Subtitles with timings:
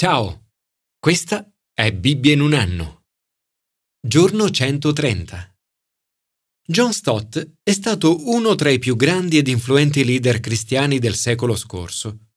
[0.00, 0.50] Ciao,
[1.00, 1.44] questa
[1.74, 3.06] è Bibbia in un anno.
[4.00, 5.56] Giorno 130.
[6.64, 11.56] John Stott è stato uno tra i più grandi ed influenti leader cristiani del secolo
[11.56, 12.28] scorso.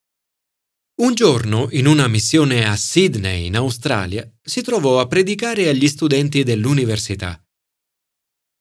[1.02, 6.42] Un giorno, in una missione a Sydney, in Australia, si trovò a predicare agli studenti
[6.42, 7.40] dell'università.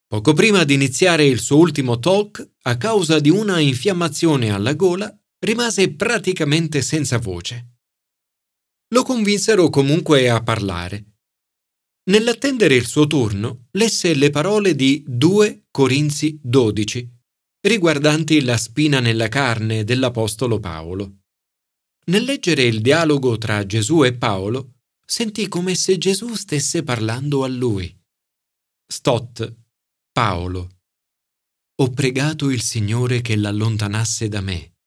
[0.06, 5.10] Poco prima di iniziare il suo ultimo talk, a causa di una infiammazione alla gola,
[5.38, 7.79] rimase praticamente senza voce
[8.92, 11.04] lo convinsero comunque a parlare.
[12.10, 17.08] Nell'attendere il suo turno, lesse le parole di 2 Corinzi 12,
[17.60, 21.18] riguardanti la spina nella carne dell'Apostolo Paolo.
[22.06, 27.48] Nel leggere il dialogo tra Gesù e Paolo, sentì come se Gesù stesse parlando a
[27.48, 27.96] lui.
[28.86, 29.56] Stott,
[30.10, 30.78] Paolo.
[31.76, 34.78] Ho pregato il Signore che l'allontanasse da me.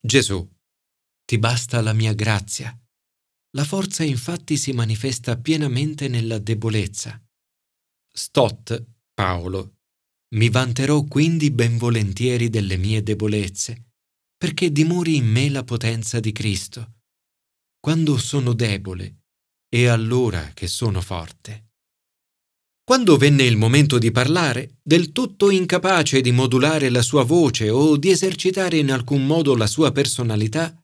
[0.00, 0.48] Gesù,
[1.24, 2.78] ti basta la mia grazia
[3.52, 7.20] la forza infatti si manifesta pienamente nella debolezza.
[8.12, 9.76] Stott, Paolo.
[10.34, 13.92] Mi vanterò quindi ben volentieri delle mie debolezze,
[14.36, 16.96] perché dimori in me la potenza di Cristo.
[17.80, 19.22] Quando sono debole,
[19.68, 21.68] è allora che sono forte.
[22.84, 27.96] Quando venne il momento di parlare, del tutto incapace di modulare la sua voce o
[27.96, 30.74] di esercitare in alcun modo la sua personalità,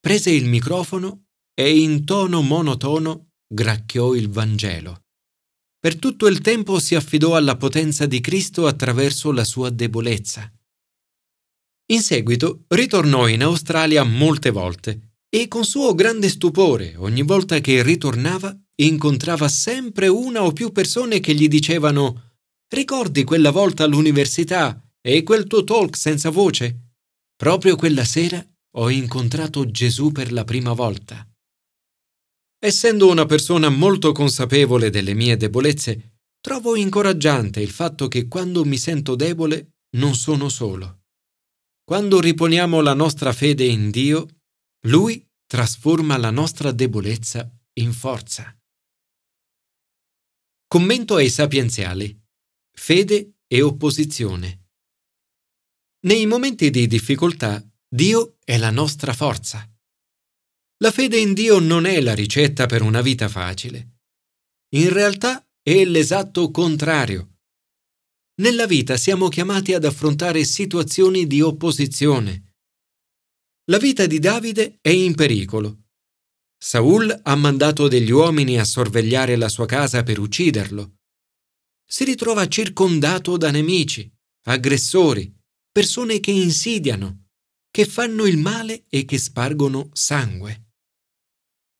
[0.00, 5.02] prese il microfono e in tono monotono gracchiò il Vangelo.
[5.78, 10.50] Per tutto il tempo si affidò alla potenza di Cristo attraverso la sua debolezza.
[11.92, 17.82] In seguito ritornò in Australia molte volte e con suo grande stupore, ogni volta che
[17.82, 22.36] ritornava, incontrava sempre una o più persone che gli dicevano
[22.68, 26.92] Ricordi quella volta all'università e quel tuo talk senza voce?
[27.36, 28.42] Proprio quella sera
[28.76, 31.26] ho incontrato Gesù per la prima volta.
[32.64, 38.78] Essendo una persona molto consapevole delle mie debolezze, trovo incoraggiante il fatto che quando mi
[38.78, 41.00] sento debole non sono solo.
[41.82, 44.28] Quando riponiamo la nostra fede in Dio,
[44.86, 48.56] Lui trasforma la nostra debolezza in forza.
[50.68, 52.16] Commento ai sapienziali.
[52.70, 54.68] Fede e opposizione.
[56.06, 59.68] Nei momenti di difficoltà, Dio è la nostra forza.
[60.82, 63.98] La fede in Dio non è la ricetta per una vita facile.
[64.74, 67.36] In realtà è l'esatto contrario.
[68.40, 72.54] Nella vita siamo chiamati ad affrontare situazioni di opposizione.
[73.70, 75.84] La vita di Davide è in pericolo.
[76.58, 80.96] Saul ha mandato degli uomini a sorvegliare la sua casa per ucciderlo.
[81.86, 84.12] Si ritrova circondato da nemici,
[84.46, 85.32] aggressori,
[85.70, 87.26] persone che insidiano,
[87.70, 90.70] che fanno il male e che spargono sangue.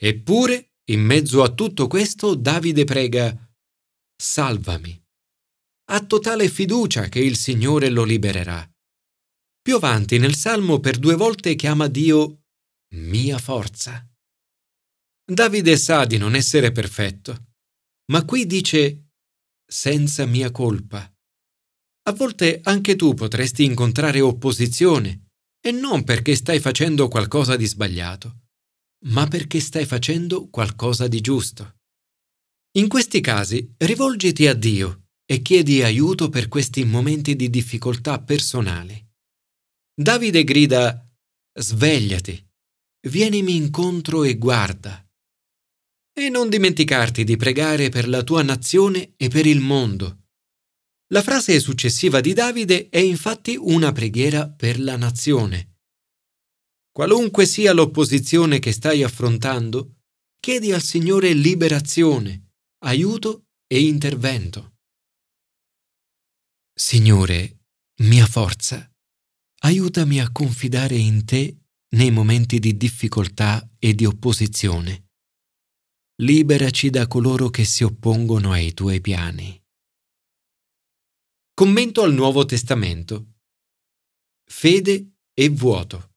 [0.05, 3.33] Eppure, in mezzo a tutto questo, Davide prega,
[4.21, 5.01] Salvami.
[5.91, 8.69] Ha totale fiducia che il Signore lo libererà.
[9.63, 12.47] Più avanti nel Salmo per due volte chiama Dio
[12.97, 14.05] mia forza.
[15.25, 17.53] Davide sa di non essere perfetto,
[18.11, 19.11] ma qui dice
[19.65, 21.09] senza mia colpa.
[22.09, 25.29] A volte anche tu potresti incontrare opposizione,
[25.61, 28.42] e non perché stai facendo qualcosa di sbagliato
[29.05, 31.77] ma perché stai facendo qualcosa di giusto.
[32.79, 39.03] In questi casi rivolgiti a Dio e chiedi aiuto per questi momenti di difficoltà personali.
[39.95, 41.07] Davide grida
[41.55, 42.43] Svegliati,
[43.09, 45.07] vienimi incontro e guarda.
[46.15, 50.29] E non dimenticarti di pregare per la tua nazione e per il mondo.
[51.13, 55.72] La frase successiva di Davide è infatti una preghiera per la nazione.
[56.93, 60.01] Qualunque sia l'opposizione che stai affrontando,
[60.39, 62.51] chiedi al Signore liberazione,
[62.85, 64.75] aiuto e intervento.
[66.75, 67.61] Signore,
[68.03, 68.87] mia forza,
[69.63, 71.57] aiutami a confidare in te
[71.97, 75.07] nei momenti di difficoltà e di opposizione.
[76.23, 79.59] Liberaci da coloro che si oppongono ai tuoi piani.
[81.55, 83.37] Commento al Nuovo Testamento.
[84.45, 86.12] Fede e vuoto.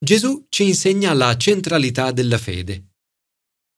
[0.00, 2.92] Gesù ci insegna la centralità della fede.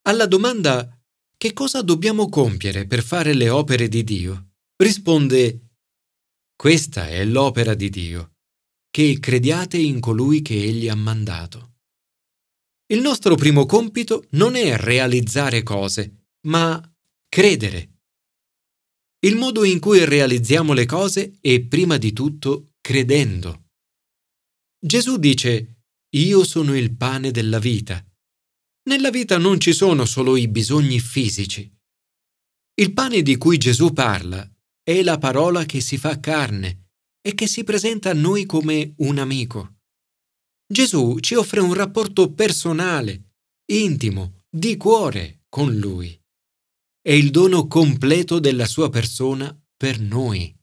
[0.03, 0.99] Alla domanda
[1.35, 5.69] che cosa dobbiamo compiere per fare le opere di Dio, risponde
[6.55, 8.35] Questa è l'opera di Dio,
[8.91, 11.77] che crediate in colui che Egli ha mandato.
[12.91, 16.79] Il nostro primo compito non è realizzare cose, ma
[17.27, 17.89] credere.
[19.25, 23.69] Il modo in cui realizziamo le cose è prima di tutto credendo.
[24.77, 25.80] Gesù dice
[26.15, 28.03] io sono il pane della vita.
[28.89, 31.71] Nella vita non ci sono solo i bisogni fisici.
[32.73, 34.49] Il pane di cui Gesù parla
[34.83, 36.89] è la parola che si fa carne
[37.21, 39.75] e che si presenta a noi come un amico.
[40.67, 43.35] Gesù ci offre un rapporto personale,
[43.71, 46.19] intimo, di cuore con Lui.
[47.01, 50.53] È il dono completo della sua persona per noi.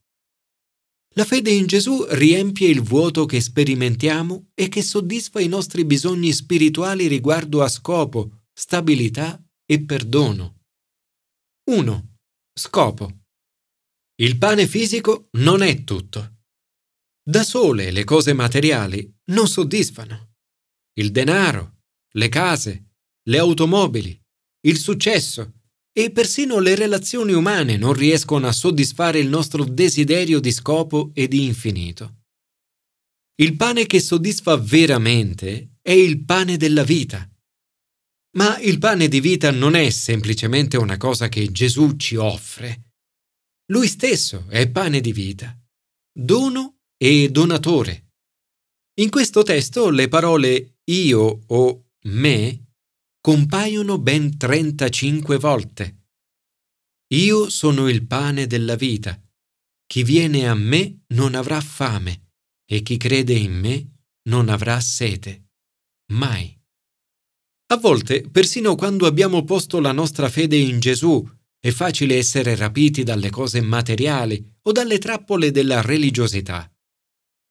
[1.19, 6.33] La fede in Gesù riempie il vuoto che sperimentiamo e che soddisfa i nostri bisogni
[6.33, 10.61] spirituali riguardo a scopo, stabilità e perdono.
[11.71, 12.19] 1.
[12.55, 13.23] Scopo.
[14.21, 16.37] Il pane fisico non è tutto.
[17.21, 20.35] Da sole le cose materiali non soddisfano.
[21.01, 21.81] Il denaro,
[22.13, 22.91] le case,
[23.25, 24.17] le automobili,
[24.67, 25.58] il successo
[25.99, 31.27] e persino le relazioni umane non riescono a soddisfare il nostro desiderio di scopo e
[31.27, 32.19] di infinito.
[33.41, 37.29] Il pane che soddisfa veramente è il pane della vita.
[38.37, 42.93] Ma il pane di vita non è semplicemente una cosa che Gesù ci offre.
[43.73, 45.61] Lui stesso è pane di vita,
[46.13, 48.13] dono e donatore.
[49.01, 52.68] In questo testo le parole io o me
[53.29, 56.07] compaiono ben 35 volte.
[57.13, 59.23] Io sono il pane della vita.
[59.87, 62.31] Chi viene a me non avrà fame
[62.65, 65.51] e chi crede in me non avrà sete.
[66.13, 66.59] Mai.
[67.67, 71.23] A volte, persino quando abbiamo posto la nostra fede in Gesù,
[71.61, 76.67] è facile essere rapiti dalle cose materiali o dalle trappole della religiosità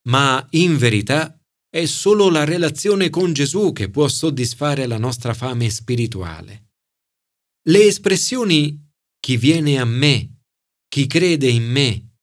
[0.08, 1.37] ma in verità
[1.70, 6.70] è solo la relazione con Gesù che può soddisfare la nostra fame spirituale.
[7.68, 8.86] Le espressioni
[9.20, 10.44] chi viene a me,
[10.88, 12.16] chi crede in me,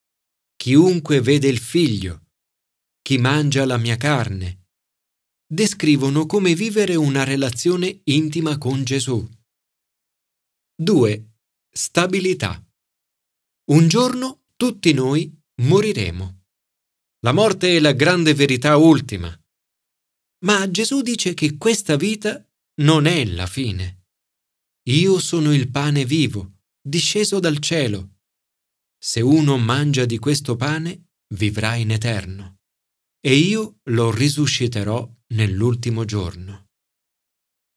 [0.56, 2.24] chiunque vede il figlio,
[3.02, 4.66] chi mangia la mia carne,
[5.48, 9.28] descrivono come vivere una relazione intima con Gesù.
[10.78, 11.30] 2.
[11.70, 12.66] Stabilità.
[13.72, 15.32] Un giorno tutti noi
[15.62, 16.35] moriremo.
[17.20, 19.34] La morte è la grande verità ultima.
[20.46, 22.46] Ma Gesù dice che questa vita
[22.82, 24.04] non è la fine.
[24.90, 28.18] Io sono il pane vivo, disceso dal cielo.
[28.98, 32.60] Se uno mangia di questo pane, vivrà in eterno,
[33.20, 36.68] e io lo risusciterò nell'ultimo giorno.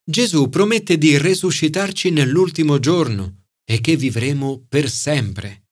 [0.04, 5.67] Gesù promette di risuscitarci nell'ultimo giorno e che vivremo per sempre.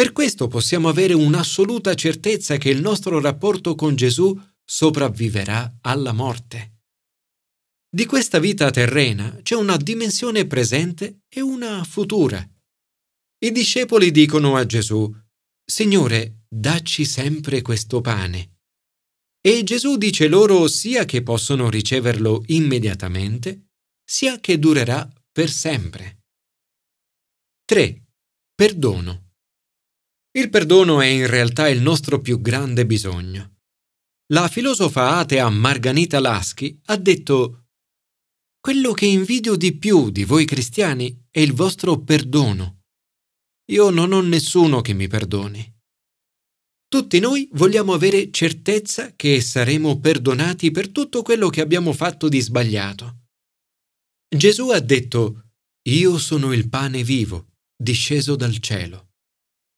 [0.00, 6.78] Per questo possiamo avere un'assoluta certezza che il nostro rapporto con Gesù sopravviverà alla morte.
[7.86, 12.42] Di questa vita terrena c'è una dimensione presente e una futura.
[13.44, 15.14] I discepoli dicono a Gesù,
[15.62, 18.60] Signore, dacci sempre questo pane.
[19.38, 23.66] E Gesù dice loro sia che possono riceverlo immediatamente,
[24.02, 26.22] sia che durerà per sempre.
[27.66, 28.02] 3.
[28.54, 29.28] Perdono.
[30.32, 33.56] Il perdono è in realtà il nostro più grande bisogno.
[34.32, 37.64] La filosofa atea Marganita Laschi ha detto
[38.60, 42.82] Quello che invidio di più di voi cristiani è il vostro perdono.
[43.72, 45.78] Io non ho nessuno che mi perdoni.
[46.86, 52.40] Tutti noi vogliamo avere certezza che saremo perdonati per tutto quello che abbiamo fatto di
[52.40, 53.22] sbagliato.
[54.28, 55.50] Gesù ha detto
[55.88, 59.09] Io sono il pane vivo, disceso dal cielo.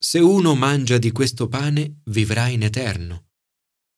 [0.05, 3.29] Se uno mangia di questo pane, vivrà in eterno.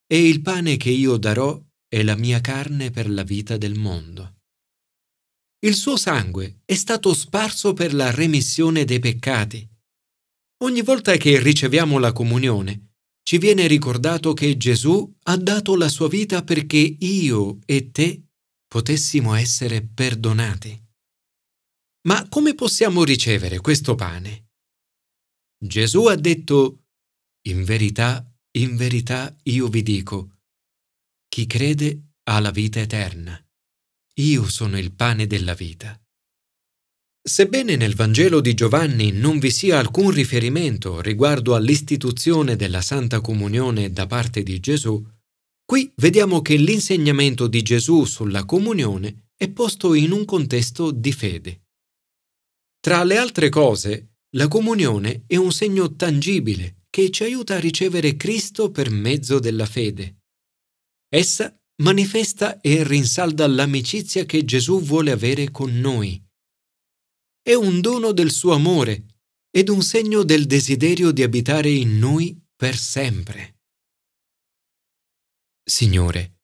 [0.06, 4.36] E il pane che io darò è la mia carne per la vita del mondo.
[5.66, 9.68] Il suo sangue è stato sparso per la remissione dei peccati.
[10.64, 16.08] Ogni volta che riceviamo la comunione, ci viene ricordato che Gesù ha dato la sua
[16.08, 18.28] vita perché io e te
[18.68, 20.80] potessimo essere perdonati.
[22.08, 24.45] Ma come possiamo ricevere questo pane?
[25.68, 26.86] Gesù ha detto,
[27.48, 28.26] in verità,
[28.58, 30.38] in verità io vi dico,
[31.28, 33.40] chi crede ha la vita eterna.
[34.20, 36.00] Io sono il pane della vita.
[37.22, 43.92] Sebbene nel Vangelo di Giovanni non vi sia alcun riferimento riguardo all'istituzione della Santa Comunione
[43.92, 45.04] da parte di Gesù,
[45.66, 51.64] qui vediamo che l'insegnamento di Gesù sulla comunione è posto in un contesto di fede.
[52.80, 58.16] Tra le altre cose, la comunione è un segno tangibile che ci aiuta a ricevere
[58.16, 60.24] Cristo per mezzo della fede.
[61.10, 66.22] Essa manifesta e rinsalda l'amicizia che Gesù vuole avere con noi.
[67.42, 69.06] È un dono del suo amore
[69.50, 73.60] ed un segno del desiderio di abitare in noi per sempre.
[75.64, 76.36] Signore,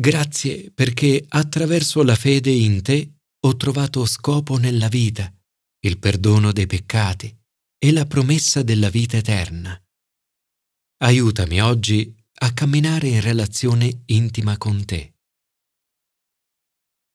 [0.00, 5.30] Grazie perché attraverso la fede in te ho trovato scopo nella vita,
[5.80, 7.34] il perdono dei peccati
[7.78, 9.80] e la promessa della vita eterna.
[11.02, 15.14] Aiutami oggi a camminare in relazione intima con te.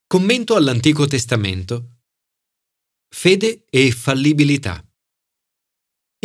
[0.07, 1.99] Commento all'Antico Testamento.
[3.13, 4.83] Fede e fallibilità.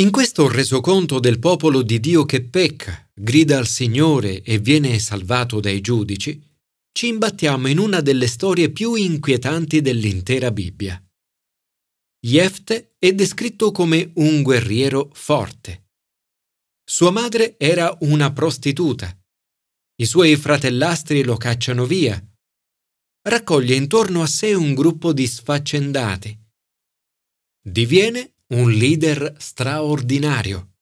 [0.01, 5.61] In questo resoconto del popolo di Dio che pecca, grida al Signore e viene salvato
[5.61, 6.43] dai giudici,
[6.93, 11.03] ci imbattiamo in una delle storie più inquietanti dell'intera Bibbia.
[12.23, 15.89] Jefte è descritto come un guerriero forte.
[16.85, 19.19] Sua madre era una prostituta.
[19.97, 22.23] I suoi fratellastri lo cacciano via.
[23.23, 26.39] Raccoglie intorno a sé un gruppo di sfaccendati.
[27.63, 30.75] Diviene un leader straordinario.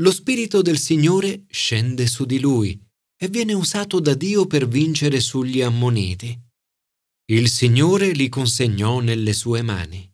[0.00, 2.78] Lo Spirito del Signore scende su di lui
[3.16, 6.38] e viene usato da Dio per vincere sugli ammoniti.
[7.26, 10.13] Il Signore li consegnò nelle sue mani.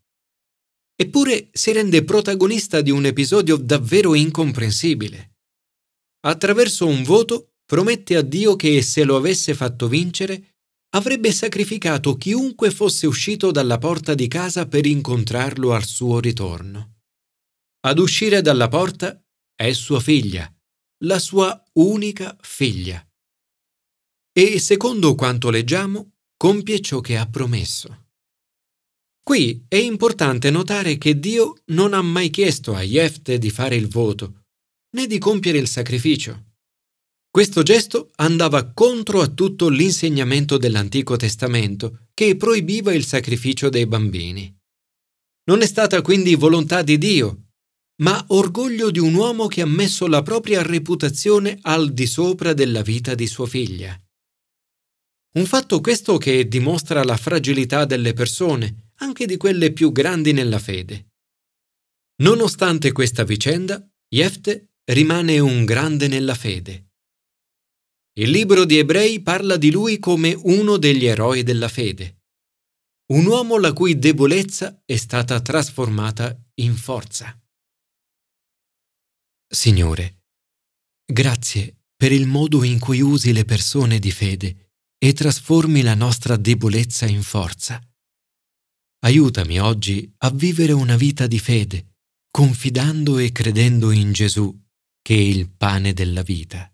[1.00, 5.38] Eppure si rende protagonista di un episodio davvero incomprensibile.
[6.26, 10.56] Attraverso un voto promette a Dio che se lo avesse fatto vincere
[10.90, 16.96] avrebbe sacrificato chiunque fosse uscito dalla porta di casa per incontrarlo al suo ritorno.
[17.86, 20.54] Ad uscire dalla porta è sua figlia,
[21.04, 23.02] la sua unica figlia.
[24.34, 28.09] E secondo quanto leggiamo, compie ciò che ha promesso.
[29.22, 33.88] Qui è importante notare che Dio non ha mai chiesto a Jefte di fare il
[33.88, 34.44] voto,
[34.96, 36.46] né di compiere il sacrificio.
[37.30, 44.52] Questo gesto andava contro a tutto l'insegnamento dell'Antico Testamento, che proibiva il sacrificio dei bambini.
[45.44, 47.50] Non è stata quindi volontà di Dio,
[48.02, 52.82] ma orgoglio di un uomo che ha messo la propria reputazione al di sopra della
[52.82, 53.96] vita di sua figlia.
[55.32, 60.58] Un fatto questo che dimostra la fragilità delle persone, anche di quelle più grandi nella
[60.58, 61.12] fede.
[62.22, 66.88] Nonostante questa vicenda, Jefte rimane un grande nella fede.
[68.18, 72.22] Il libro di Ebrei parla di lui come uno degli eroi della fede,
[73.12, 77.40] un uomo la cui debolezza è stata trasformata in forza.
[79.46, 80.24] Signore,
[81.04, 84.69] grazie per il modo in cui usi le persone di fede
[85.02, 87.80] e trasformi la nostra debolezza in forza.
[89.02, 91.94] Aiutami oggi a vivere una vita di fede,
[92.30, 94.54] confidando e credendo in Gesù,
[95.00, 96.70] che è il pane della vita.